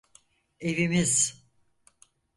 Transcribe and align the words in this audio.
Evimiz. 0.61 1.43